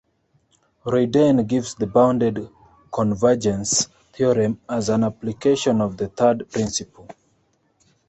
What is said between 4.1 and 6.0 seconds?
theorem as an application of